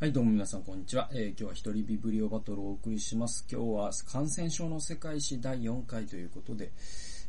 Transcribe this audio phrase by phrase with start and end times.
[0.00, 1.10] はい、どうも皆さん、こんにちは。
[1.12, 3.44] えー、今日は一人ビブリオバトルをお送りします。
[3.50, 6.70] 今日は感染症の世界史第4回ということで、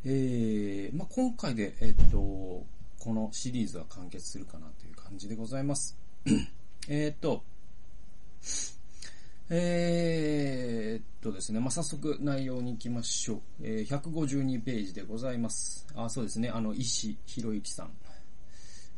[0.04, 2.64] えー、まあ、今回で、えっと、こ
[3.06, 5.98] のシリーズは完結するかなという感じでございます。
[6.88, 7.42] えっと、
[9.48, 13.40] え、っとですね、まあ、早速内容に行きましょう。
[13.62, 15.88] えー、152ページでございます。
[15.96, 17.90] あ、そうですね、あの、石博之さん。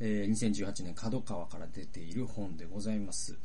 [0.00, 3.36] えー、2018年角川から出ている本でございます。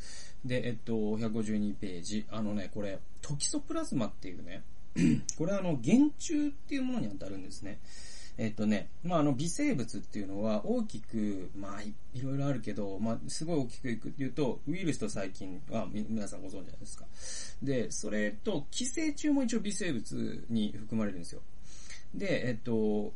[0.46, 2.25] で、えっと、152ページ。
[2.29, 4.64] あのね、これ、トキソプラズマっていうね、
[5.38, 7.79] これあの、原虫っていうものに当たるんですね。
[8.38, 17.05] えっとね、まあ、あの、微生物っていうのは大きく、まあい、いろいろあるけど、まあ、すごい大きくいくっていうと、ウイルスと細菌は皆さんご存知じゃないですか。
[17.64, 21.41] で、それと、寄生虫も一応微生物に含まれるんですよ。
[22.14, 23.11] で、えっと、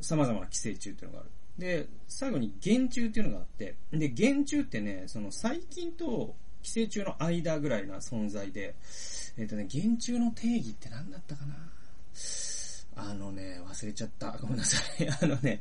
[0.00, 1.30] 様々な寄生虫っていうのがある。
[1.60, 8.74] で、最後に原虫っていうのがあって、で、原虫ってね、その細菌と寄生虫の間ぐらいな存在で、
[9.36, 11.54] えっ、とね、原虫の定義って何だったかな？
[12.96, 14.36] あのね、忘れちゃった。
[14.40, 15.08] ごめんなさい。
[15.22, 15.60] あのね、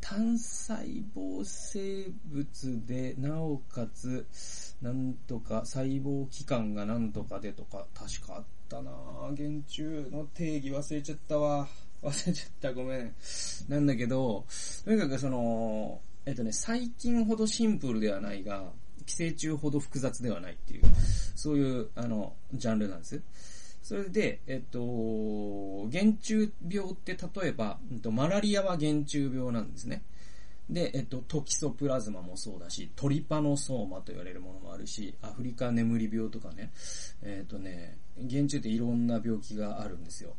[0.00, 0.82] 単細
[1.14, 4.26] 胞生物で、なおかつ、
[4.80, 11.68] なんとか、細胞器官がなんとかでとか、確かあったなぁ原虫の定義忘れちゃったわ。
[12.02, 13.14] 忘れちゃった、ごめん。
[13.68, 14.44] なんだけど、
[14.84, 18.72] とにかくその、えっとね、細菌ほどシンプルではないが、
[19.06, 20.82] 寄生虫ほど複雑ではないっていう、
[21.34, 23.20] そういう、あの、ジャンルなんです。
[23.82, 30.02] それで、えっと、原虫病って例えば、えっと、マラリアは原虫病なんですね。
[30.70, 36.70] で、えっと、トキソプラズマもそうだし、トリパノソーマと言われるものもあるし、アフリカ眠り病とかね、
[37.22, 37.98] えっとね、
[38.30, 40.36] 原虫っていろんな病気があるんですよ。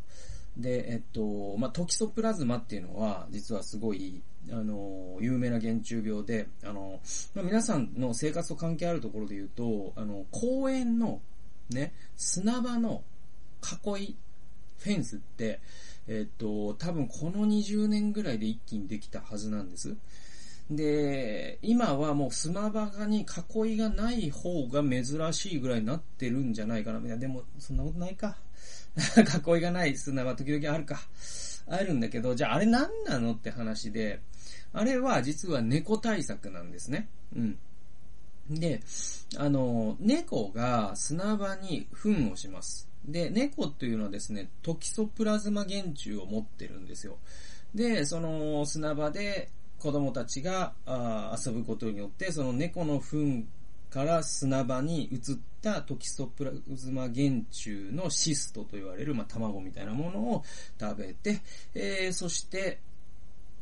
[0.57, 6.99] で、えっと、まあ、トキソプラズマっていうのは、実はすごい、あの、有名な原虫病で、あの、
[7.33, 11.21] まあ、皆さんの生活と関係あるところで言うと、あの、公園の、
[11.69, 13.03] ね、砂場の
[13.97, 14.17] 囲い、
[14.77, 15.59] フェンスって、
[16.07, 19.95] えっと、多分この20年ぐらいで一気にできたはずなんです。
[20.69, 23.25] で、今はもう砂場に
[23.55, 26.99] 囲いがない方が珍しいぐらいになってるんじゃないかな。
[27.05, 28.37] いや、でも、そんなことないか。
[29.55, 31.01] 囲いがない砂場時々あるか。
[31.67, 34.19] あるんだけど、じゃああれ何なのって話で、
[34.73, 37.07] あれは実は猫対策なんですね。
[37.35, 37.57] うん。
[38.49, 38.81] で、
[39.37, 42.89] あの、猫が砂場に糞をします。
[43.05, 47.17] で、猫っていうのはですね、トキソプラズマ原虫を持ってるんですよ。
[47.73, 49.49] で、その砂場で
[49.79, 53.45] 子供たちがあ遊ぶことによって、その猫の糞
[53.93, 55.19] から砂場に移っ
[55.61, 60.43] たトキソプラズマ原虫のシストと言われる、まあ、卵みたいなものを
[60.79, 61.41] 食べて、
[61.75, 62.79] えー、そして、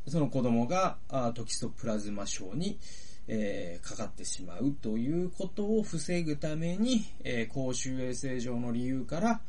[0.08, 2.80] その子供があトキソプラズマ症に、
[3.28, 9.42] えー、かかってしまうということを防ぐために、えー、公衆衛生上の理由から、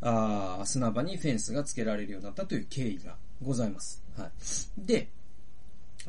[0.00, 4.02] あ砂場にフェンスが付けられるようになったという経緯がございます。
[4.16, 4.30] はい。
[4.78, 5.08] で、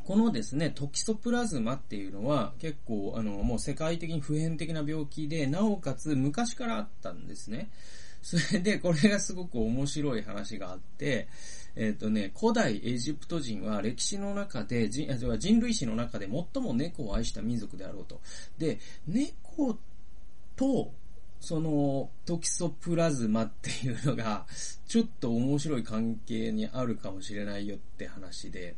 [0.04, 7.70] このですね、トキソプラズマっていうのは結構あのもう世界的に普遍的な病気で、なおかつ昔からあったんですね。
[8.22, 11.28] それでこれがすごく面白い話があって、
[11.76, 15.08] えっ、ー、とね、古代エジプト人は歴史の中で人、
[15.38, 18.20] 人類史の中で最も猫を愛した民族であろうと。
[18.58, 19.78] で、猫
[20.56, 20.92] と
[21.40, 24.46] そのトキソプラズマっていうのが
[24.88, 28.76] ちょっと面白い関係にあるかもしれないよって話で、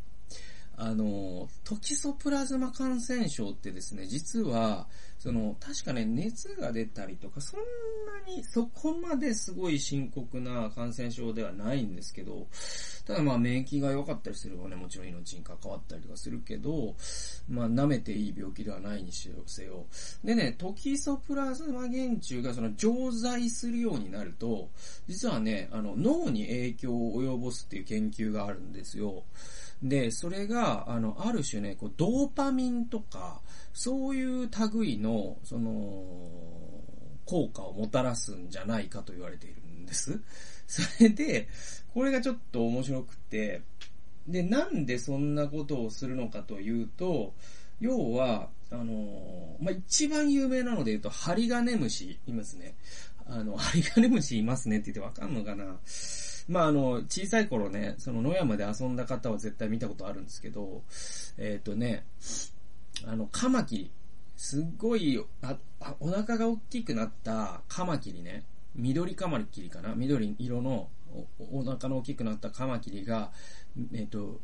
[0.82, 7.60] あの、トキソプラズマ感染症ってですね、実は、その、確かね、熱が出たりとか、そん
[8.26, 12.48] なに、そこまですごい深刻な感染症ではないんですけど、
[13.06, 16.96] ただまあ免疫が良かったりすればね、もちろん命に関わったりとかするけど、
[17.50, 19.86] まあ舐めていい病気ではないにせよ。
[20.24, 24.70] でね、トキソプラズマ原虫がその常在するようになると、
[25.08, 29.24] 実はね、あの、脳に影響を及ぼすっていう研究があるんですよ。
[29.82, 33.42] で、それが、あの、ある種ね、こう、ドーパミンとか、
[33.74, 35.72] そういう類の、その、
[37.26, 40.20] 効果をもたらすんじゃないかと言われているんです。
[40.68, 41.48] それで、
[41.94, 43.62] これがちょっと面白くて、
[44.28, 47.34] で、なんでそんなことをするのかというと、
[47.80, 52.76] 要は、あの、まあ、一番有名なので言うと、ハリガネムシいますね。
[53.28, 55.78] あの、ハリガネムシいますねって言ってわかんのかな
[56.50, 60.82] まあ、あの、小さい頃ね、その野山で遊んだ方は絶対見たことあるんですけど、
[61.38, 62.06] えっ、ー、とね、
[63.06, 63.92] あの、カマキリ。
[64.36, 65.58] すっごい、あ、
[66.00, 68.46] お腹が大きくなったカマキリね。
[68.76, 70.90] 緑カマキリかな緑色の
[71.40, 73.32] おお腹の大きくなったカマキリが、
[73.94, 74.40] えっ、ー、と、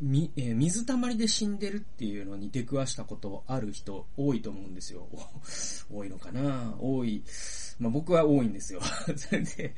[0.00, 5.08] み、えー、水たまりで死んでるっていうのに出くわしたことある人多いと思うんですよ。
[5.92, 6.76] 多いのかな？
[6.78, 7.24] 多い。
[7.78, 8.80] まあ僕は多いんですよ。
[9.16, 9.74] それで、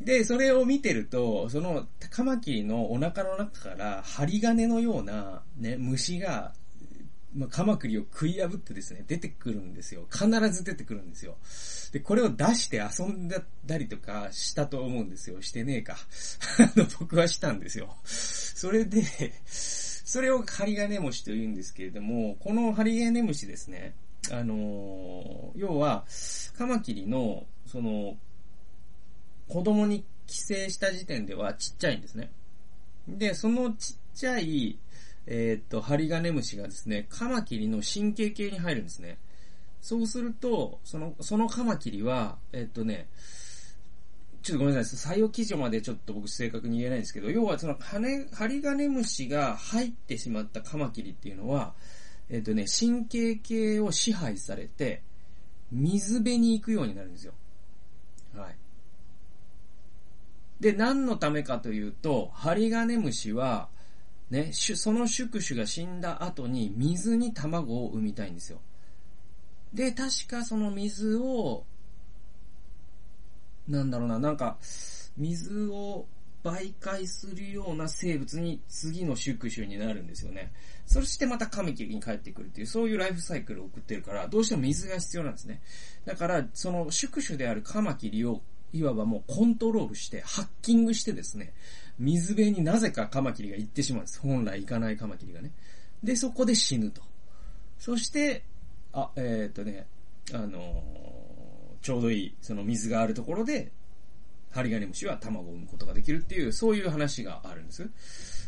[0.00, 6.52] で、それを見てると、その、カマキリのお腹の中から針金のようなね、虫が
[7.34, 10.06] まあ、カマクリを食い破ってですね、出てくるんですよ。
[10.10, 11.36] 必ず出てくるんですよ。
[11.92, 13.42] で、これを出して遊んだ
[13.76, 15.42] りとかしたと思うんですよ。
[15.42, 15.96] してねえか。
[16.58, 17.96] あの、僕はしたんですよ。
[18.04, 19.02] それで、
[19.46, 23.96] それをハリガネムシと言うんですけれども、このハリガネムシですね、
[24.30, 26.06] あのー、要は、
[26.56, 28.16] カマキリの、その、
[29.48, 32.30] 子供に寄生した時点ではちっちゃいんですね。
[33.08, 34.78] で、そのちっちゃい、
[35.26, 39.18] えー、っと、ハリガネムシがですね、カマキリの神経系に入るんですね。
[39.80, 43.08] そうすると、その、そのカマキリは、えー、っとね、
[44.42, 45.16] ちょっとごめんなさい。
[45.16, 51.74] 採用基準までちょっと僕正確に言えないんですけど、要はそのハネ、ハリガネムシが入ってしまったカマキリっていうのは、
[52.28, 55.02] えっ、とね、神経系を支配されて、
[55.72, 57.32] 水辺に行くようになるんですよ。
[58.36, 58.56] はい。
[60.60, 63.68] で、何のためかというと、ハリガネムシは、
[64.30, 68.60] ね、その宿主が死んだ後に水に卵を産みたいんですよ。
[69.72, 71.64] で、確かその水を、
[73.68, 74.58] なんだろうな、なんか、
[75.16, 76.06] 水を
[76.44, 80.52] 媒介するような生物に次の宿主になるんですよね。
[80.86, 85.62] そしてまたカミキリに帰ってくるっていう、そういうライフサイクルを送ってるから、どうしても水が必要なんですね。
[86.04, 88.42] だから、その宿主であるカマキリを、
[88.74, 91.54] いわばもうコントロールして、ハッキングしてですね、
[91.98, 94.20] 水辺になぜかカマキリが行ってしまうんです。
[94.20, 95.52] 本来行かないカマキリがね。
[96.02, 97.00] で、そこで死ぬと。
[97.78, 98.42] そして、
[98.92, 99.86] あ、えー、っとね、
[100.32, 103.70] あのー、ちょうどいい、その水があるところで、
[104.50, 107.88] ハリガネムシは卵を産むことができるっていう、そういう話があるんです。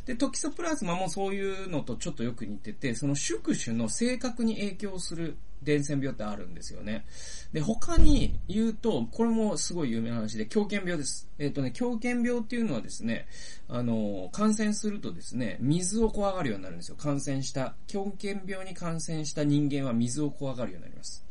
[0.06, 7.06] で、トキソプラズマもそういうのとちょっとよく似てて、その宿主の性格に影響する伝染病ってあるんですよね。
[7.53, 11.29] で、他に言うと、これもすごい有名な話で、狂犬病です。
[11.38, 13.26] えっ、ー、とね、狂犬病っていうのはですね、
[13.69, 16.97] あの、感染するとですね、水を怖がるようになるんですよ。
[16.97, 21.25] 感染した、狂犬病に感染した人間は水を怖がるようになります。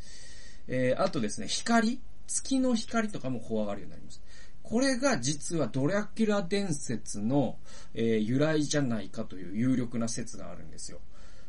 [0.68, 4.22] えー、あとですね、光月の光とかも怖がるようになります。
[4.63, 7.57] これが実はドラキュラ伝説の、
[7.94, 11.00] えー、由来じゃないかという有力な説があるんですよ。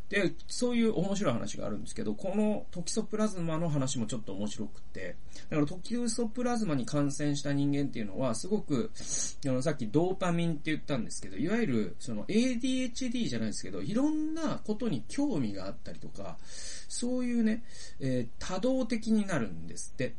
[0.08, 5.16] で、そういう面白い話があるんですけど、このトキソプラズマの話もちょっと面白くて、
[5.50, 8.92] だからトキソプラズマに感染した人間っていうのは、すごく、
[9.44, 16.38] あの、さっきドーパミンって言ったんですけど、いわゆる、その ADHD じゃないですけど、いろんなことに興味があったりとか、
[16.88, 17.64] そういうね、
[17.98, 20.14] えー、多動的になるんですって。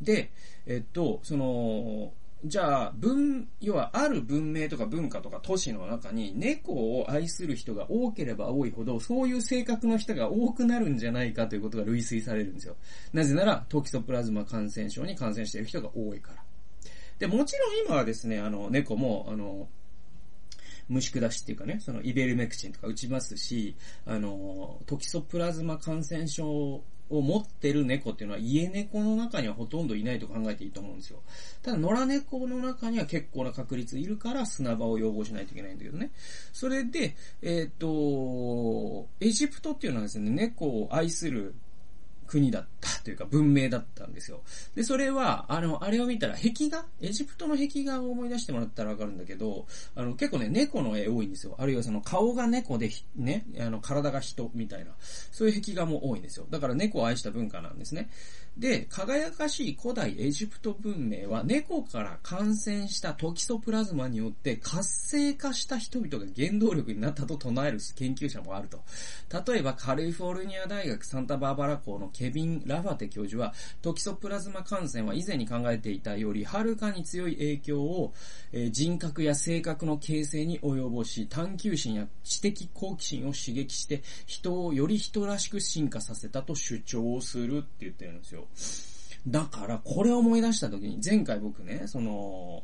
[0.00, 0.30] で、
[0.64, 2.12] えっと、その、
[2.44, 12.76] じゃあ、文、要はある文明とか文化とか都市の中に猫を愛する人が多ければ多いほど、そういう性格の人が多くなるんじゃないかということが類推されるんですよ。
[13.12, 16.44] なぜなら、トキソプラズマ感染症に感染している人が多いから。
[17.18, 19.68] で、もちろん今はですね、あの、猫も、あの、
[20.88, 23.76] 虫下しっていうかね、そのイベルメクチンとか打ちますし、
[24.06, 31.20] あの、トキソプラズマ感染症を持ってる猫っていうのは家猫の中にはほとんどいないと考えていいと思うんですよ。
[31.62, 36.10] ただ野良猫の中には結構な確率いるから砂場を養護しないといけないんだけどね。
[36.52, 41.54] それで、えっ、と、エジプトっていうのはですね、猫を愛する
[42.28, 44.42] 国だったというか文明だったんですよ。
[44.74, 46.84] で、それは、あの、あれを見たら壁画？
[47.00, 51.56] エジプトの壁画を思い出してもらったらわかるんだけど、あの、結構ね、猫の絵多いんですよ。
[51.58, 54.92] あるいはその顔が猫で、ね、あの、体が人みたいな、
[55.32, 56.46] そういう壁画も多いんですよ。
[56.50, 58.10] だから猫を愛した文化なんですね。
[58.58, 68.82] で、輝かしい古代エジプト文明は猫から感染したトキソプラズマによって活性化した人々が原動力になったと唱える研究者もあると。
[69.52, 78.12] 例えばカリフォルニア大学サンタバーバラ校のケビン・ラファテ教授は、トキソプラズマ感染は以前に考えていたよりはるかに強い影響を、
[78.50, 88.47] えー、人格や性格の形成に及ぼし、探求心や知的好奇心を刺激して、人をより人らしく進化させたと主張するって言ってるんですよ。
[89.26, 92.62] だから、これを思い出した時に、前回僕ね、その、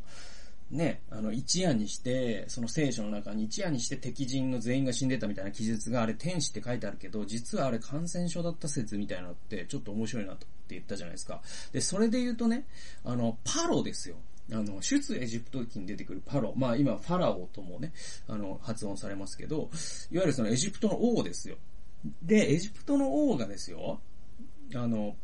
[0.71, 11.43] ね、あの、一夜にして、その聖書の中に一夜にして敵人の全員が死んでたみたいな記述があれ天使って書いてあるけど、実はあれ感染症だった説みたいなのってちょっと面白いなとって言ったじゃないですか。
[11.73, 12.67] で、それで言うとね、
[13.05, 14.17] あの、パロですよ。
[14.53, 16.55] あの、出エジプト記に出てくるパロ。
[16.57, 17.93] まあ今、ファラオともね、
[18.27, 19.71] あの、発音されますけど、
[20.11, 21.57] いわゆるそのエジプトの王ですよ。
[22.23, 24.01] で、エジプトの王がですよ、
[24.75, 25.17] あの、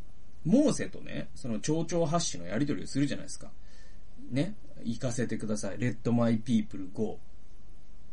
[0.45, 3.51] モーセとね、その蝶々発信のやり取りをするじゃないですか。
[4.31, 4.55] ね。
[4.83, 5.77] 行かせてください。
[5.77, 7.19] let my people go.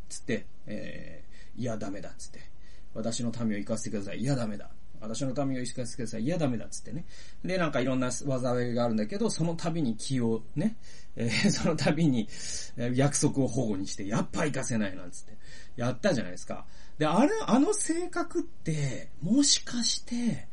[0.07, 2.39] つって、えー、いや、ダメだ、つって。
[2.93, 4.19] 私の民を行かせてください。
[4.19, 4.69] いや、ダメだ。
[5.01, 6.23] 私の民を行かせてください。
[6.23, 7.05] いや、ダメだ、つってね。
[7.43, 10.75] で、なんかいろんな災いがあるんだけど、その度に気をね、
[11.15, 12.27] えー、 その度に、
[12.93, 15.37] 約束を保護にして、やっぱ行かせないなんつって、
[15.77, 16.65] やったじゃないですか。
[16.97, 20.48] で、あれ、あの性格って、もしかして、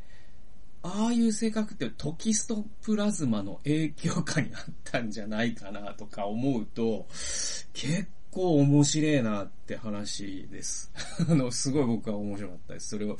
[0.83, 7.07] ああいう性格ってトキストプラズマの影響下にあったんじゃないかなとか思うと、
[7.73, 10.91] 結構面白いなって話です。
[11.29, 12.89] あの、すごい僕は面白かったです。
[12.89, 13.17] それを、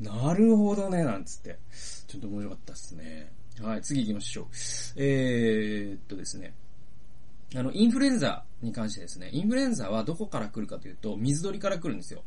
[0.00, 1.58] なるほどね、なんつって。
[2.06, 3.32] ちょっと面白かったですね。
[3.60, 4.46] はい、次行きましょう。
[4.96, 6.54] えー、っとですね。
[7.54, 12.22] あの、インフルエンザに関してですね、インフルエンザはどこから来るかというと、水鳥から来るんですよ。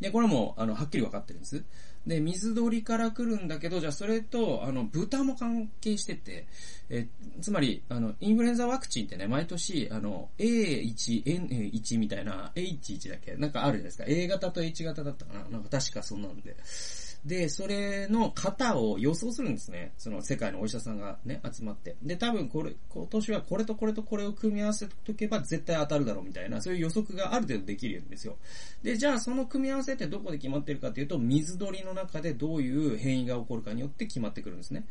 [0.00, 1.64] で、これも、あの、はっきり分かってるんです。
[2.06, 6.46] で、水鳥から来るんだけど、じゃあそれと、あの、豚も関係してて、
[6.88, 7.06] え、
[7.42, 13.34] つまり、あの、インフルエンザワクチンってね、毎年、あの、A1、N1 みたいな、H1 だっけ？
[13.36, 14.04] なんかあるじゃないですか。
[14.06, 15.48] A 型と H 型だったかな？
[15.50, 16.56] なんか確かそんなんで。
[17.28, 19.92] で、それの型を予想するんですね。
[19.98, 21.94] その世界のお医者さんがね、集まって。
[22.02, 28.38] で、多分これ、今年はこれとこれとこれを組み合わせとけば絶対当たるだろうみたいな、そういう予測がある程度できるんですよ。
[28.82, 34.86] で、じゃあその組み合わせってどこで決まってるかっていうと、水鳥の中でどういう変異が起こるかによって決まってくるんですね。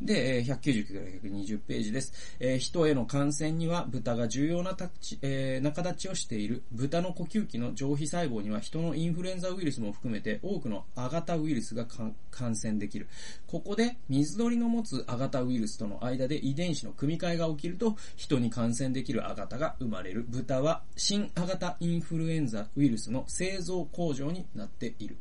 [0.00, 2.14] で、199から120ページです。
[2.40, 6.62] えー、人への感染には豚が重要なタチ、えー、中立ちをしている。
[6.72, 13.08] 豚の呼吸器の上皮細胞には人のインフルエンザウイルスも含めて多くのアガタウイルスがが感染できる。
[13.46, 20.24] ここで水鳥の持つアガタウイルスとの間で遺伝子の組み換えが起きると人に感染できるアガタが生まれる。
[20.28, 25.16] 豚は新アガタインフルエンザウイルスの製造工場になっている。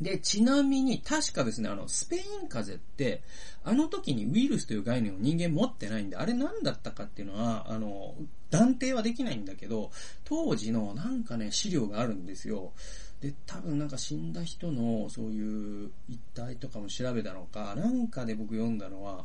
[0.00, 3.22] で、ちなみに、確かですね、あの、スペイン風邪って、
[3.64, 8.14] あの時にウイルスという概念を人間持ってないんで、あれ何だったかっていうのは、あの、
[8.50, 9.90] 断定はできないんだけど、
[10.24, 12.72] 当時のなんかね、資料があるんですよ。
[13.20, 19.24] で、多分なんか死んだ人のそういう一体とかも調べたのか、なんかで僕読んだのは、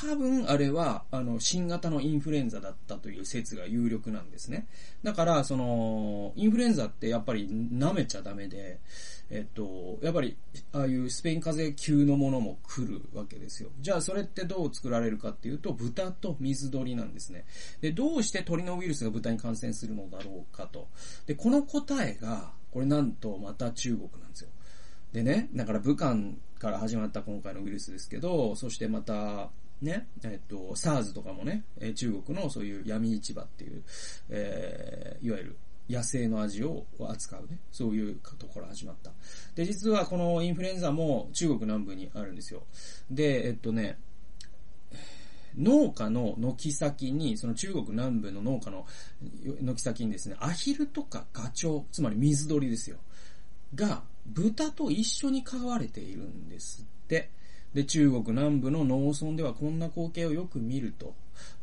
[0.00, 4.68] 多分あれは、あの、新型のインフルエンザだったという説が有力なんですね。
[5.02, 8.78] だから、その、インフルエンザってやっぱり舐めちゃダメで、
[9.30, 10.36] えっと、やっぱり、
[10.72, 13.70] ああいうスペイン風邪級のものも来るわけですよ。
[13.80, 17.44] じゃあ、それってどう作られるかっていうと、豚と水鳥なんですね。
[17.80, 20.86] で、どうして鳥のウイルスが豚に感染するのだろうかと。
[21.26, 24.50] で、この答えが、これなんとまた中国なんですよ。
[25.12, 26.16] でね、だから武漢
[26.58, 33.82] から始まった今回のウイルスですけど、そしてまた、ね、えっと、SARS とかもね、中国のそういう闇市場っていう、
[34.28, 35.56] えー、いわゆる
[35.88, 39.12] 野生の味を扱うね、そういうところ始まった。
[39.54, 42.64] で、実はこのインフルエンザも中国南部にあるんですよ。
[43.10, 43.98] で、えっとね、
[45.58, 48.86] 農家の軒先に、その中国南部の農家の
[49.60, 52.98] 軒先にですね、アヒルとかガチョウ、つまり水鳥ですよ。
[53.74, 57.30] が、豚と一緒に飼われているんですって。
[57.74, 61.14] で、中国南部の農村ではこんな光景をよく見ると。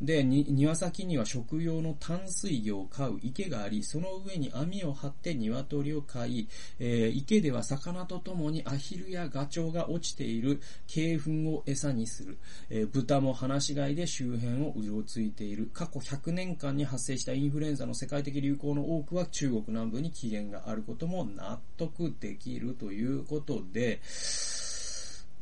[0.02, 6.48] で、庭先には食用の淡水魚を飼う池があり、その上に網を張って鶏を飼い、
[6.80, 10.62] えー、池では魚とともにアヒルやガチョウが落ちている
[10.94, 12.38] 鶏粉を餌にする。
[12.70, 15.70] えー、豚も放し飼いで周辺をうろついている。
[15.74, 24.02] 過去100年間に発生したインフルエンザの世界的流行の多くは中国南部に起源があることも納得できるということで、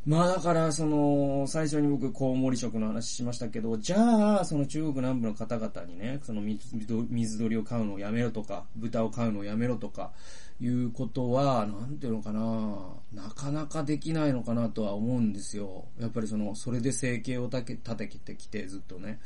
[0.05, 10.11] まあだから、その、最初に僕、コウモリ食の話しましたけど、じゃあ、その中国南部の方々にね、その水鳥を飼うのをやめろとか、豚を飼うのをやめろとか、
[10.59, 15.85] いうことは、なんていうのかな、なかなかできないのかなとは思うんですよ。
[15.99, 19.19] やっぱりその、それで生計を立ててきて、ずっとね。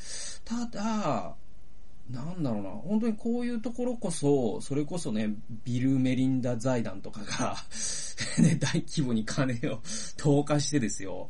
[0.46, 1.36] ただ、
[2.10, 7.55] なんだろうな、本当にこういうところこそ、それこそね、ビル・メリンダ財団とかが
[8.41, 9.81] ね、大規模に金を
[10.17, 11.29] 投下してですよ。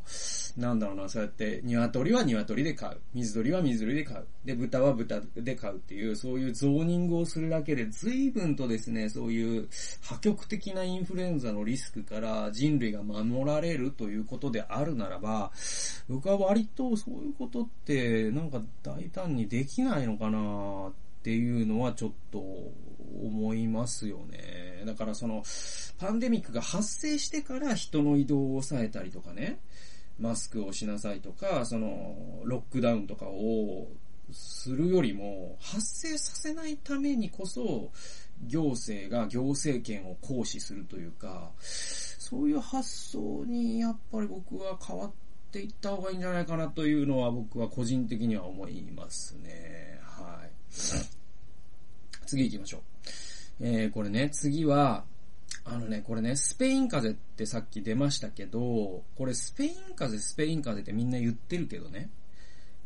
[0.56, 3.00] なんだろうな、そうやって、鶏は鶏で飼う。
[3.12, 4.26] 水鳥は水鳥で飼う。
[4.44, 9.68] で、豚は豚で飼うっていう、そういうゾーニングをするだけで、随分とですね、そういう
[10.00, 15.52] 破局的なインフルエンザのリスクから人類が守られるということであるならば、
[16.08, 22.38] 僕は割とそういうことって、なんか大胆にできないのかなっていうのはちょっと
[23.22, 24.82] 思いますよね。
[24.86, 25.42] だからその、
[25.98, 29.58] パンデミックが発生してから人の移動を抑えたりとかね、
[30.18, 33.88] マスクをしなさいとか、その、ロックダウンとかを
[34.30, 37.90] するよりも、発生させないためにこそ、
[38.46, 45.12] 行政が行政権を行使するというか、そういう発想にやっぱり僕は変わっ
[45.50, 49.97] ていった方がいいんじゃないかなというのは僕は個人的には思いますね。
[50.22, 50.50] はい。
[52.26, 52.80] 次行きましょう。
[53.60, 55.04] えー、これね、次は、
[55.64, 62.10] あのね、これね、スペイン風邪ってさっき出ましたけど、これスペイン風邪、スペイン風邪ってみんな言ってるけどね、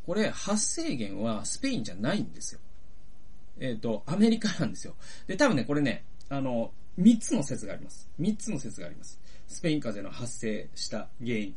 [0.07, 2.61] これ発生源はスペインじゃないんですよ。
[3.61, 4.95] えっ、ー、と、アメリカなんですよ。
[5.27, 8.09] で、多分ね、これね、あの、三つの説があります。
[8.19, 9.21] 三つの説があります。
[9.47, 11.55] スペイン風邪の発生した原因。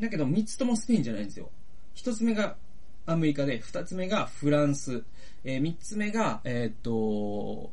[0.00, 1.50] だけど、三つともスペインじゃないんですよ。
[1.94, 2.56] 一つ目が
[3.06, 5.02] アメリカで、二つ目がフランス、
[5.44, 7.70] えー、三つ目が、えっ、と、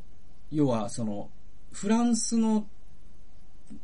[0.50, 1.28] 要は、その、
[1.72, 2.66] フランスの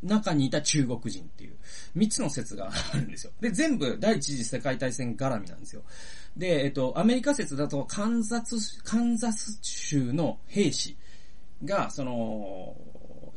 [0.02, 1.56] 中にいた中国人っていう、
[1.94, 3.32] 三つの説があるんですよ。
[3.40, 5.82] で、全部第一次世界大戦絡みなんですよ。
[6.36, 10.96] で、えっと、アメリカ説だと、カンザス、カンザス州の兵士
[11.64, 12.76] が、その、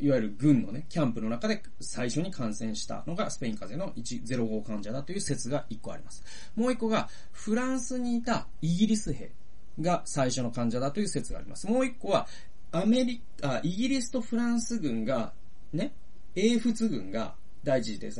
[0.03, 6.25] いわゆる軍のね、キャンプの中で最初に感染したのがスペイン風邪の105患者だという説が1個あります。
[6.57, 9.31] もう1個が、フランスにいたイギリス兵
[9.79, 11.67] が最初の患者だという説があります。
[11.67, 12.27] もう1個は、
[12.73, 15.31] アメリカ、イギリスとフランス軍が、
[15.71, 15.93] ね、
[16.35, 18.11] 英仏軍が第一次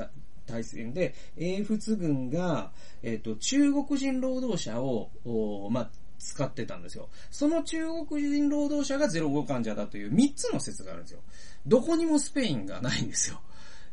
[0.45, 2.71] 大戦で、英仏軍が、
[3.01, 5.89] えっ、ー、と、中国人労働者を、まあ、
[6.23, 7.09] 使ってたんですよ。
[7.29, 11.19] その中国人労働者が05患者だという3つの説があるんですよ。
[11.67, 13.41] どこにもスペインがないんですよ。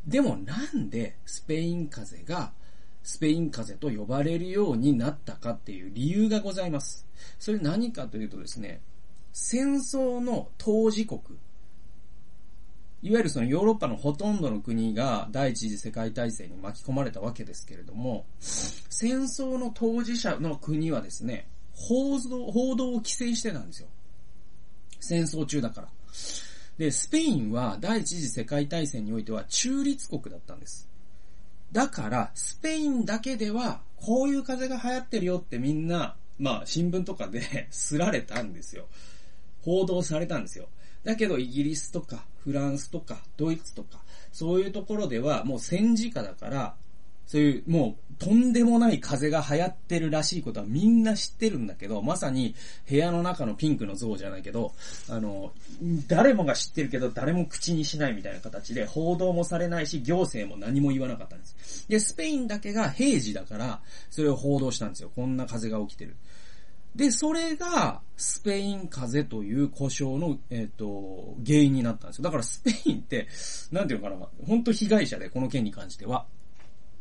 [0.06, 2.52] でもなんでスペイン風邪が
[3.02, 7.06] スペイン風邪と呼ばれるようになったかっていう理由がございます。
[7.38, 8.80] それ何かというとですね、
[9.32, 11.20] 戦争の当事国、
[13.02, 21.46] いわゆるそのヨーロッパのほとんどの国が第一次世界大戦に巻き込まれたわけですけれども、戦争の当事者の国はですね、
[21.80, 23.88] 報道、報道を規制してたんですよ。
[25.00, 25.88] 戦争中だから。
[26.78, 30.88] で、スペインは第一次世界大戦においては中立国だったんです。
[31.72, 38.86] だから、スペインだけでは、こういう風が流行ってるよってみんな、まあ、新聞とかで すられたんですよ。
[39.62, 40.68] 報道されたんですよ。
[41.04, 46.74] だけど、イギリスとか、フランスとか、ドイツとか、そういうところではもう戦時下だから、
[47.26, 52.54] そういう、もう、とんでもない風が流行ってるらしいことはみんな知ってるんだけど、まさに
[52.88, 54.72] 部屋の中のピンクの像じゃないけど、
[55.08, 55.52] あの、
[56.06, 61.88] 誰もが知ってるけど誰も口にしないみたいな形で報道もされないし、行政も何も言わなかったんです。
[61.88, 65.10] で、スペインだけが平時だから、それを報道したんですよ。
[65.16, 66.14] こんな風が起きてる。
[66.94, 72.24] で、それが、スペイン風邪という故障の、えっ、ー、と、原因になったんですよ。
[72.24, 73.28] だからスペインって、
[73.72, 76.26] なんていうのかな、本当被害者で、この件に関しては。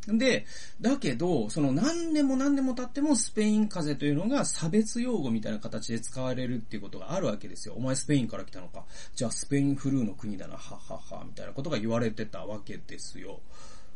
[0.08, 0.46] で、
[0.82, 7.76] だけど、その何年も何年も経ってもスペイン風邪というのが差別用語みたいな形で使われるっていうことがあるわけですよ。
[7.76, 8.86] お前スペインから来たのか。
[9.16, 13.42] じゃあスペインフルーの国だな、ははは、みたいなことが言われてたわけですよ。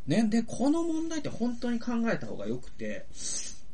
[0.07, 0.27] ね。
[0.29, 3.05] で、この問題って本当に考えた方が良くて、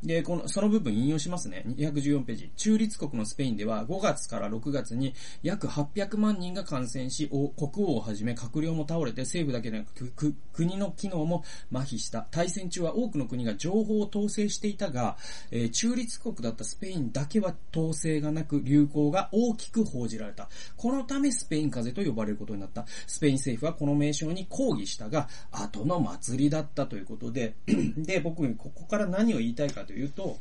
[0.02, 1.64] で、この、その部分引用しますね。
[1.66, 2.50] 214ページ。
[2.56, 7.50] 中立国のスペインでは5月から6月に約800万人が感染し、国
[7.86, 12.26] 王をはじめ閣僚も倒れて政府だけでなく国の機能も麻痺した。
[12.30, 15.16] 大戦中は多くの国が情報を統制していたが、
[15.50, 20.48] えー、中立国だったスペインだけは統制がなく流行が大きく報じられた。
[20.76, 22.86] このためスペイン風邪と呼ばれることになった。
[23.06, 27.54] スペイン政府はこの名称に抗議したが、後の祭りだったということで、
[27.98, 30.38] で、僕ここから何を言いたいかというと、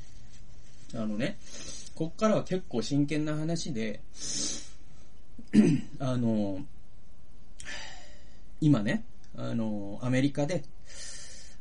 [0.93, 1.37] あのね、
[1.95, 3.99] こっからは結構真剣な話で、
[5.99, 6.59] あの、
[8.61, 9.03] 今ね、
[9.35, 10.63] あの、アメリカで、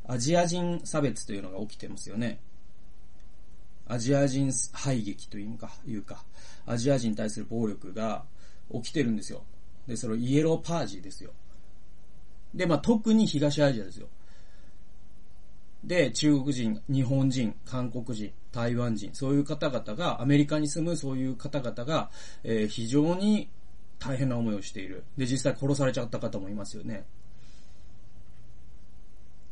[0.05, 2.39] アジア人差別というのが起きてますよね。
[3.87, 6.23] アジア人排撃というか、いうか、
[6.67, 8.23] アジア人に対する暴力が
[8.71, 9.43] 起きてるんですよ。
[9.87, 11.31] で、それイエローパージーですよ。
[12.53, 14.07] で、まあ、特に東アジアですよ。
[15.83, 22.09] で、中国人、日本人、韓国人、台湾人、そういう方々が、アメリカに住むそういう方々が、
[22.43, 23.49] えー、非常に
[23.97, 25.03] 大変な思いをしている。
[25.17, 27.05] で、実際殺されちゃった方もいますよね。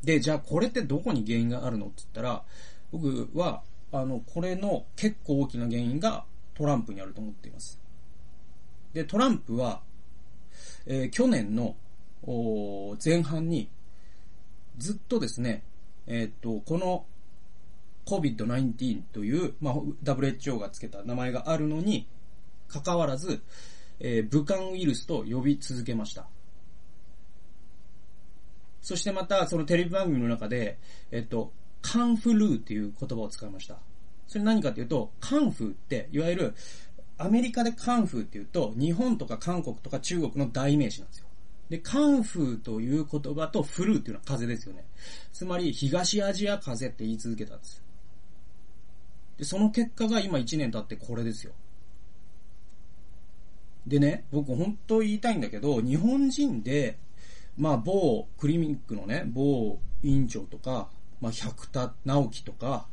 [0.04, 2.44] で、じゃあこれってどこに原因があるのって言ったら、
[2.92, 7.80] 僕は、あの、これの結構大きな原因がトランプにあると思っています。
[8.94, 9.82] で、トランプは、
[10.86, 11.76] えー、去年の
[13.04, 13.70] 前半に
[14.78, 15.64] ずっとですね、
[16.08, 17.06] えっ、と、この
[18.06, 22.08] COVID-19 という、まあ、WHO がつけた名前があるのに、
[22.68, 23.42] 関わらず、
[24.00, 26.28] えー、武漢ウイルスと呼び続けました。
[28.82, 30.78] そしてまた、そのテレビ番組の中で、
[31.12, 33.78] えっと、カンフルーっていう言葉を使いました。
[34.28, 36.56] それ何かっていうと、カンフーって、いわゆる、
[37.18, 41.27] アメリカでカンフーっていうと、日本とか韓国とか中国の代名詞なんですよ。
[41.70, 44.86] で、カンフーという言葉とフルーっていうのは風ですよね。
[45.34, 47.84] つまり、東アジア風って言い続けたんです。
[49.38, 51.54] で、その結果が今1年経ってこれですよ。
[53.86, 56.98] でね、僕本当言いたいんだけど、日本人で、
[57.58, 60.90] まあ某クリニックのね、某委員長とか、
[61.22, 62.88] まあ百田直樹とか、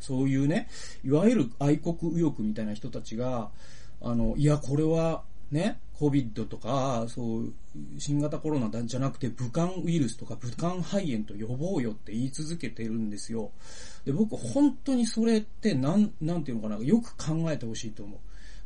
[0.00, 0.68] そういうね、
[1.04, 3.50] いわゆる愛国右翼みたいな人たちが、
[4.00, 7.52] あの、いや、これは、ね、COVID とか、そう、
[7.98, 13.50] 新型コロナじゃなくて、武漢ウイルスとか武漢肺炎と呼ぼうよって言い続けてるんですよ。
[14.04, 18.18] で、僕、本当にそれって、なん、なんていうのかな、よく考えてほしいと思う。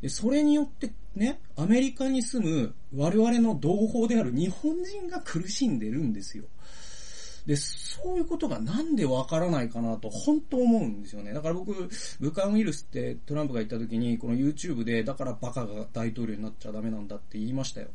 [0.03, 6.45] で、それによってね、アメリカに住む我々の同胞である日本人が苦しんでるんですよ。
[7.47, 11.33] で、そういうことがなんでわからないかなと本当思うんですよね。
[11.33, 11.89] だから僕、
[12.21, 17.89] 武漢ウイルスってトランプが言った時に、この YouTube で、だからバカが大統領になっちゃダメなんだって言いましたよ。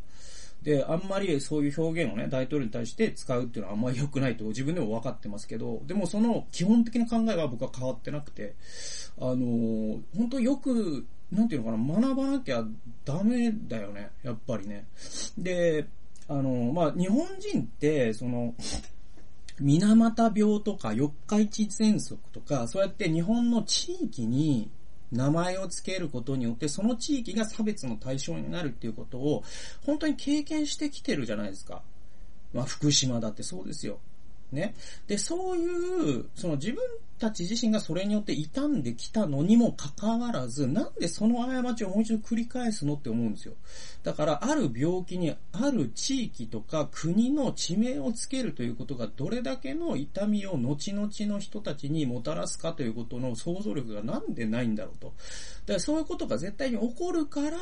[0.64, 8.56] で、あんまりそういう表現をね、大統領に対して使うっていうのはあんまり良くないと自分でも分かってますけど、でもその基本的な考えは僕は変わってなくて、
[9.20, 12.64] あのー、本当よくなんていうのかな、学ばなきゃ
[13.04, 14.86] ダメだよね、やっぱりね。
[15.38, 15.86] で、
[16.30, 18.54] あの、まあ、日本人って、その、
[19.60, 24.70] 水俣病とか四日市喘息とか、そうやって日本の地域に
[25.12, 29.44] 名前を付けることによって、その地域が差別の対象になるっていうことを、
[29.86, 31.82] 本当に経験してきてるじゃないですか。
[32.54, 34.00] まあ、福島だってそうですよ。
[34.52, 34.76] ね。
[35.08, 36.82] で、そういう、その自分
[37.20, 43.54] たち自身がそれによって傷んできたのにもかかわらず、なんでその過ちをもう一度繰り返すのって思うんですよ。
[44.04, 55.08] だから、ある病気にある地域とか国の地名をつけるということがどれだけの痛みを後々の人たちにもたらすかということの想像力がなんでないんだろうと。
[55.08, 57.58] だからそういうことが絶対に起こるから、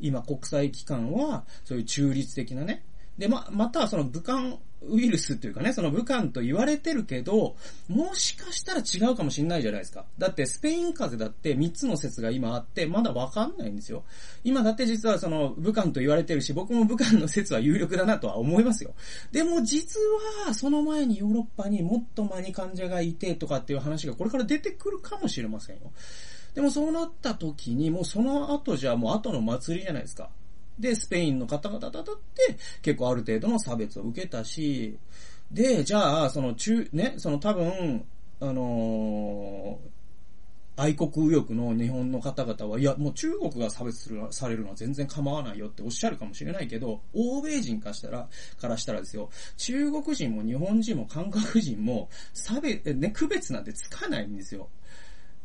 [0.00, 2.82] 今国際機関は、そういう中立的なね、
[3.18, 4.56] で、ま、またはその武漢
[4.88, 7.56] ウイルスっていうかね、その武漢と言われてるけど、
[7.88, 10.04] もしかしたら違うかもしんないじゃないですか。
[10.18, 14.04] だってスペイン風邪だって3つの説が今あって、まだわかんないんですよ。
[14.44, 18.94] 今だって実はその武漢と言われてるし、僕も武漢の説は有力だなとは思いますよ。
[19.30, 20.00] でも実
[20.46, 25.92] は、その前にヨーロッパにもっと前に患者がいてとかっていう話がこれから出てくるかもしれませんよ。
[26.54, 30.28] でもそうなった時に、もうその後じゃもう後の祭りじゃないですか。
[30.82, 34.98] で、スペインの方々だって結構ある程度の差別を受けたし、
[35.52, 38.04] で、じゃあ、その中、ね、その多分、
[38.40, 48.28] あのー、愛国右翼の日本の方々は、いや、もう中国が差別する、されるのは全然構わないよっておっしゃるかもしれないけど、欧米人からしたら、
[48.60, 54.68] からしたらですよ、中国人も日本人も韓国人も差別、ね、区別なんてつかないんですよ。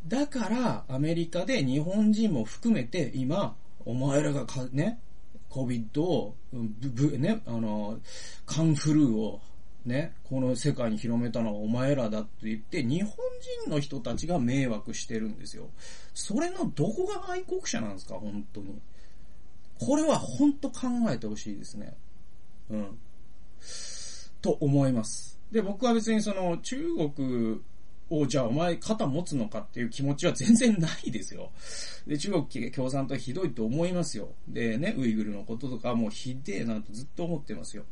[0.07, 4.99] だから、アメリカで日本人も含めて今、お前らがか、ね、
[5.49, 7.99] COVID を、ぶ、ね、あの、
[8.45, 9.41] カンフルーを、
[9.85, 13.15] ね、この世界に広めたのはお前らだって言って、日本
[13.65, 15.69] 人の人たちが迷惑してるんですよ。
[16.13, 18.81] それのどこが愛国者なんですか、本当に。
[19.79, 21.95] これは本当考えてほしいですね。
[22.69, 22.99] うん。
[24.41, 25.39] と思います。
[25.51, 26.77] で、僕は別にその中
[27.15, 27.61] 国
[28.09, 31.51] を、じゃあお前肩持つのかっていう気持ちは全然ないですよ。
[32.05, 34.29] で、中国共産党はひどいと思いますよ。
[34.47, 37.83] でね、ウイグルのこととかもうひでえなとずっと思ってますよ。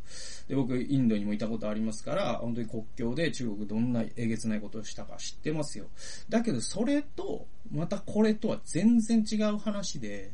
[0.47, 5.85] で、僕、インドにもいたことありますから、本当に国境で中国どんなえげつないことをしたか知ってますよ。
[6.29, 10.31] だけど、それと、またこれとは全然違う話で、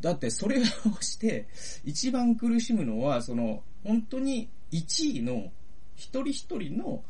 [0.00, 0.62] だってそれを
[1.00, 1.46] して、
[1.84, 5.50] 一番苦しむのは、その、本当に1位の、
[5.94, 7.02] 一人一人の、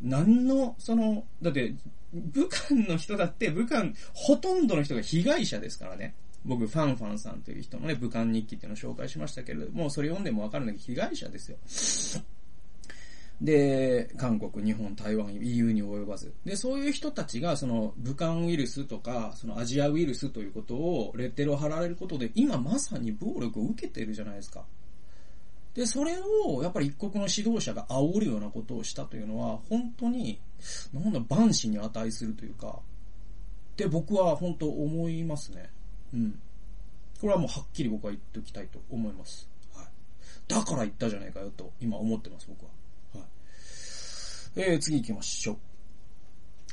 [0.00, 1.74] 何の、その、だって、
[2.12, 6.14] 武漢の人だって、武漢、ほとんどの人が被害者ですからね。
[6.44, 11.58] 僕、ファンファンさんという人のね、武漢日記っていうのを紹介しましたけれども、それ読んでもわかるんだけど、被害者ですよ。
[13.40, 16.32] で、韓国、日本、台湾、EU に及ばず。
[16.44, 24.64] で、そういう人たちが、その、武漢ウイルスとか、そのアジアウイルスということを、レッテルを貼られることで、今まさに暴力を受けているじゃないですか。
[25.76, 30.40] で、それを、やっぱり一国の指導者が煽るようなことをしたというのは、本当に、
[30.94, 32.80] なんだ、万死に値するというか、
[33.72, 35.68] って僕は本当思いますね。
[36.14, 36.38] うん。
[37.20, 39.50] これはもうはっきり僕は言っておきたいと思います。
[39.74, 39.86] はい。
[40.48, 43.20] だから言ったじゃないかよと、今思ってます、僕は。
[43.20, 43.28] はい。
[44.56, 45.56] えー、次行きましょう。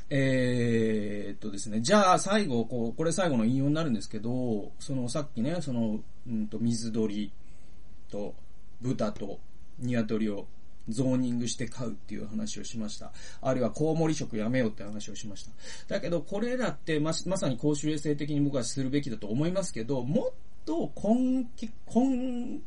[0.09, 1.81] えー、っとですね。
[1.81, 7.33] じゃあ、最後、こう、これ最後の引用になるんですけど、その、さっきね、その、うんと、水鳥
[8.09, 8.33] と、
[8.83, 9.39] 豚と
[9.79, 10.45] 鶏を
[10.89, 13.13] ゾーニングして飼うっていう話をしました。
[13.41, 15.51] あるいはコウモリ食やめようって話をしました。
[15.87, 20.31] だけどこれらってままさに公衆衛生的に僕はするべきだと思いますけど、もっ
[20.65, 21.47] と根
[21.95, 22.59] 根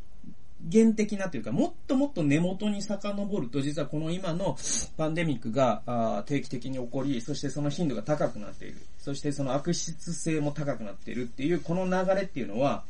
[0.69, 4.57] 源的なというか、もっともっと根元に遡ると、実はこの今の
[4.97, 8.79] パンデミックが定期的に起こり、そしてその頻度が高くなっている。
[8.99, 12.85] そしてその悪質性も高くなっているっていう、この流れっていうのは、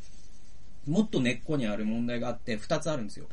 [0.87, 3.27] もっと根っこにある問題があって、二つあるんですよ。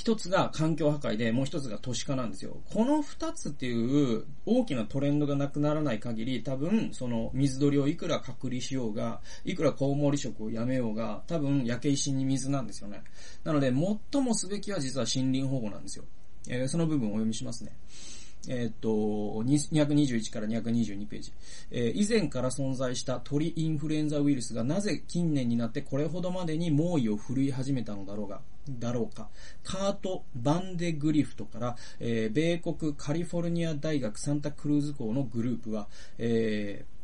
[0.00, 2.56] 一つが環境破壊で、もう一つが都市化なんですよ。
[2.72, 13.02] この二つっていう大きなトレンドがなくならない限り、多分、その水鳥をいくら隔離しようが、いくらコウモリ食をやめようが、多分焼け石に水なんですよね。
[13.44, 13.70] なので、
[14.12, 16.06] 最もすべきは実は森林保護なんですよ。
[16.48, 17.76] えー、その部分をお読みしますね。
[18.48, 21.32] えー、っと、221から222ページ。
[21.70, 29.28] えー、以前から存在した鳥インフルエンザウイルスがなぜ近年になってこれほどまでに猛威を振るい始めたのだろうが、だろうか。
[29.62, 36.99] カート・バンデグリフトから、えー、米国カリフォルニア大学サンタクルーズ校のグループは、えー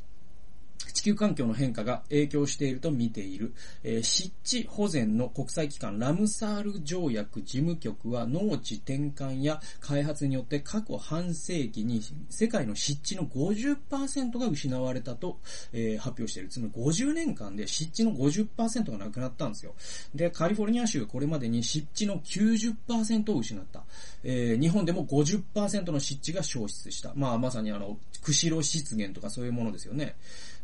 [0.97, 3.53] 地球環境の変化が影響していると見ている。
[3.85, 15.39] えー、湿地保全の国際機関ラムサール条約事務局は農地転換や開発によって過去半世紀に世界の湿地の50%が失われたと、
[15.75, 16.49] えー、発表している。
[16.49, 19.75] つまり50年間で湿地の50%がなくなったんですよ。
[20.15, 23.85] で、カリフォルニア州がこれまでに湿地の90%を失った。
[24.25, 27.13] えー、日本でも50%の湿地が消失した。
[27.15, 30.17] まあまさにあの、釧路湿原とかそういうものですよね。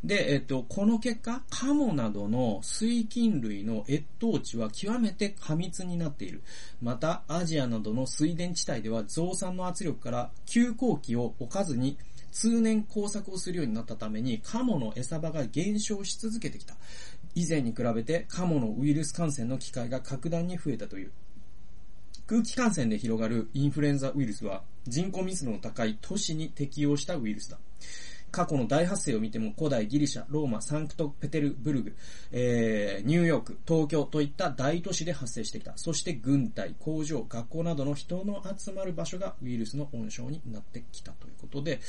[0.05, 6.43] で、えっと、この結果、カモなどの水菌類の越冬地は極めて過密になっている。
[6.81, 11.97] また、アジアなどの水田地帯では増産の圧力から休耕期を置かずに
[12.33, 16.75] 通年工作をするようになったために、カモの餌場が減少し続けてきた。
[17.35, 21.12] 以前に比べて、カモのウイルス感染の機会が格段に増えたという。
[22.27, 27.59] 空気感染で広がるインフルエンザウイルスは人口密度の高い都市に適応したウイルスだ。
[28.33, 31.97] 過去の大発生を見ても古代ギリシャ、ローマ、サンクトペテルブルグ、
[32.33, 35.75] えー、ニューヨーク、東京といった大都市で発生してきた。
[35.77, 41.81] そして軍隊、工場、学校などの人の集まる場所がウイルスの温床になってきたということで、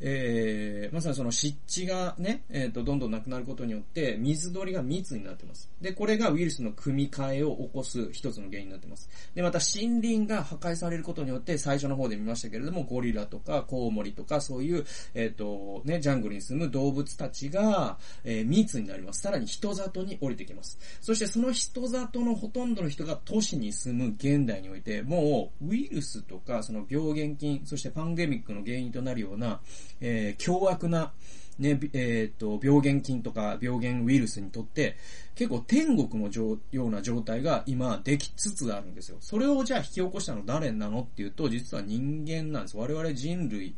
[0.00, 5.70] えー、まさにその湿地がね、えっ、ー、と、どんどんなくなることによって水鳥が密になってます。
[5.82, 9.10] で、これがウイルスの組み替えを起こす一つの原因になってます。
[9.34, 19.20] で、また森林が破壊されることによって最初の方で見ましたけれども、ゴリラとかコウモリとかそういう、えっ、ー、と、ねジャングルに住む動物たちが、えー、密になります。
[19.20, 20.78] さらに人里に降りてきます。
[21.00, 29.60] そしてその人里のほとんどの人が都市に住む現代において、もうウイルスとかその病原菌、そしてパンデミックの原因となるような、
[30.00, 31.12] えー、凶悪な
[31.60, 34.96] ね、えっ、と、病原菌とか病原ウイルスにとって、
[35.34, 36.30] 結構天国の
[36.72, 39.18] ような状態が今できつつあるんですよ。
[39.20, 42.78] それをじゃあ引き起こしたの誰なのっていうと、実は人間なんです。
[42.78, 43.74] 我々人類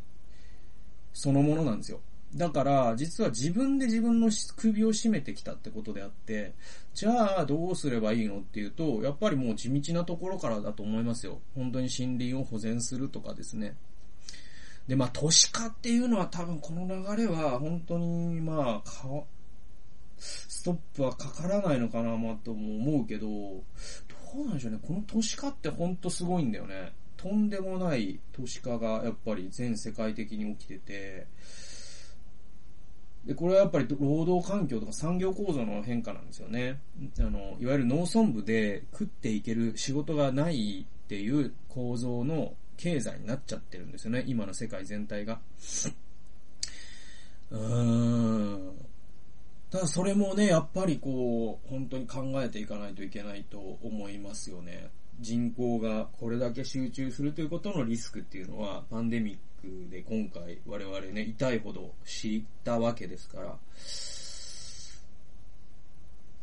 [1.12, 2.00] そのものなんですよ。
[2.34, 6.54] だから、実は自分で自分の首を絞めてきたってことであって、
[6.94, 11.40] じゃあどうすればいいのっていうと、やっぱりもう地道なところからだと思いますよ。
[11.54, 13.76] 本当に森林を保全するとかですね。
[14.88, 19.24] で、まあ、都市化っていうのは多分この流れは本当に、まあ、かわ
[20.18, 23.62] ストップはかからないのかな、まあ、とも思うけど、ど
[24.36, 24.78] うなんでしょうね。
[24.80, 26.92] この都市化って本当すごいんだよね。
[27.22, 31.26] とんでもない都市化がやっぱり全世界的に起きてて、
[33.24, 36.80] で、これはやっぱり労働環境とか産業構造の変化なんですよね。
[37.20, 44.24] あの、いわゆる農村部で食っていける仕事がないっていう構造の経済になっちゃってるんですよね。
[44.26, 45.40] 今の世界全体が。
[47.52, 48.72] うーん。
[49.70, 54.90] ただそれもね、やっぱりこう、本当に考えていかないといけないと思いますよね。
[55.20, 63.56] 人口がこれだけ集中するということのリスクっていうのは、パンデミックで今回我々ね、痛いほど知ったわけですから、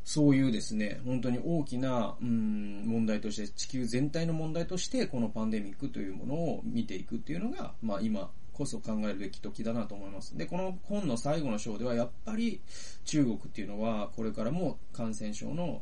[0.03, 10.35] そういうですね、本当に大きな、うん、問題として、地球全体の問題として、このパンデミックというものを見ていくっていうのが、まあ今こそ考えるべき時だなと思います。
[10.37, 12.59] で、この本の最後の章では、やっぱり
[13.05, 15.81] 中国っていうのは、これからも感染症の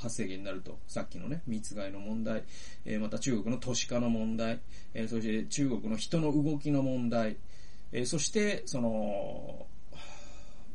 [0.00, 0.78] 発生源になると。
[0.86, 2.44] さっきのね、密害の問題、
[2.84, 4.60] えー、また中国の都市化の問題、
[4.94, 7.36] えー、そして中国の人の動きの問題、
[7.92, 9.66] えー、そして、その、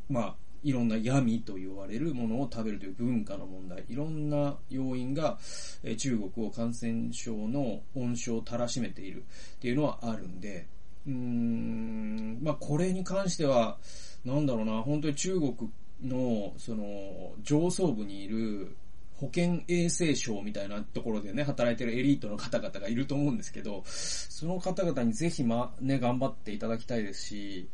[0.08, 5.38] まあ、いろんな闇と言われるものを食べるという文化の問題、いろんな要因が、
[5.82, 9.24] え中国を感染症の温床をたらしめている。
[9.56, 10.66] っていうのはあるんで、
[11.06, 13.78] うーん、まあこれに関しては、
[14.24, 15.54] なんだろうな、本当に中国
[16.02, 18.76] の、その、上層部にいる
[19.20, 27.68] 保健衛生省みたいなところでね、働いてるエリートの方々がいると思うんですけど、その方々にぜひま、ね、頑張っていただきたいですし、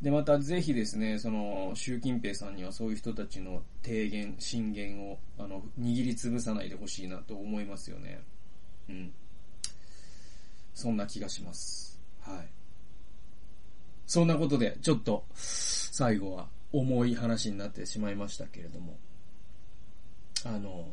[0.00, 8.22] で、またぜひですね、その、習近平さんにはそういう人たちの提言、進言を、あの、握りつぶさないでほしいなと思いますよね。
[8.88, 9.12] うん。
[10.72, 12.00] そんな気がします。
[12.22, 12.48] はい。
[14.06, 18.96] そんなことで、ちょっと、最後は重い話になってしまいましたけれども。
[20.46, 20.86] あの、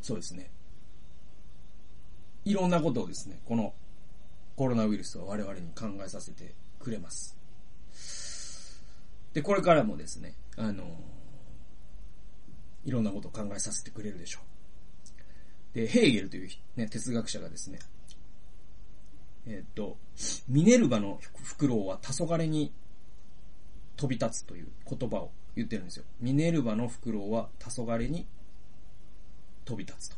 [0.00, 0.50] そうですね。
[2.44, 3.74] いろんなことをですね、この
[4.56, 7.36] コロナウイルスは我々に考えさせてくれます。
[9.32, 10.84] で、これからもですね、あの、
[12.84, 14.40] いろんなことを考えさせてくれるでしょ
[15.74, 15.76] う。
[15.76, 17.78] で、ヘーゲルという、ね、哲学者がですね、
[19.46, 19.96] えっ、と、
[20.48, 22.72] ミネルヴァのフクロウは黄昏に
[23.96, 26.04] 飛び立つという言葉を言ってるんですよ。
[26.20, 28.26] ミネルヴァのフクロウは黄昏に
[29.64, 30.16] 飛び立つと。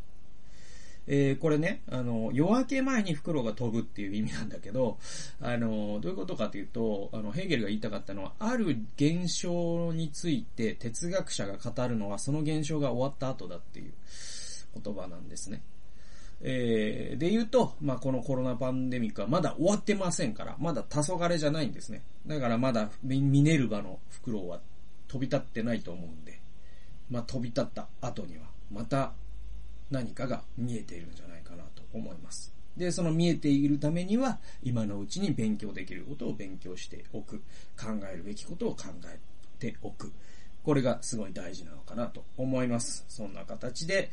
[1.08, 4.98] えー、これね、あの、夜明け前にフクロウが飛ぶっていう意味なんだけど、
[5.40, 13.92] あの、どういうことかというと、あの、ヘーゲルが言いたかったのは、ある現象について哲学者が語るのは、その現象が終わった後だっていう
[14.82, 15.62] 言葉なんですね。
[16.44, 22.02] えー、で言うと、まあ、このコロナパンデミックはまだ終わってませんから、まだ黄昏じゃないんですね。
[22.26, 24.60] だからまだミネルヴァのフクロウは
[25.06, 26.40] 飛び立ってないと思うんで、
[27.10, 29.12] まあ、飛び立った後には、また
[29.92, 32.52] 何かが見えているんじゃないかなと思います。
[32.76, 37.42] で、その見えているためには、今のうちに勉強できることを勉強しておく。
[37.78, 39.18] 考えるべきことを考え
[39.58, 40.10] ておく。
[40.64, 43.04] これがすごい大事なのかなと思います。
[43.08, 44.10] そんな形で、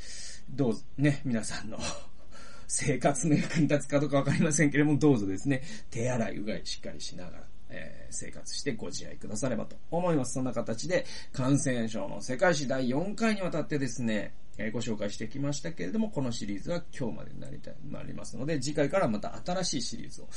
[0.50, 1.80] どうぞね、皆さんの
[2.68, 10.34] 生活の役に立つかどうかわかりませんけれども、どうぞですね、手洗い、うがいしっかりしながら、えー、生活してご自愛くださればと思います。
[10.34, 20.28] そんな形で、感染症の世界史第4回にわたってですね、え、ご紹介してきましたけれども、このシリーズは今日までになりたい、なりますので、次回からまた新しいシリーズを、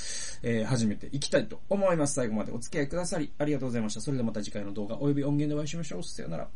[0.43, 2.15] えー、始めていきたいと思います。
[2.15, 4.01] 最後までお付き合いくださり、ありがとうございました。
[4.01, 6.03] それではまた次回の動画及び音源でお会いしましょう。
[6.05, 6.49] さよなら。